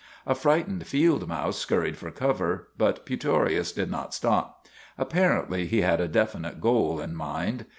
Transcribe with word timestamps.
A 0.25 0.33
frightened 0.33 0.87
field 0.87 1.27
mouse 1.27 1.59
scurried 1.59 1.95
for 1.95 2.09
cover, 2.09 2.69
but 2.75 3.05
Putorius 3.05 3.71
did 3.71 3.91
not 3.91 4.15
stop. 4.15 4.65
Apparently 4.97 5.67
he 5.67 5.81
had 5.81 6.01
a 6.01 6.07
definite 6.07 6.59
goal 6.59 6.99
in 6.99 7.13
mind. 7.15 7.67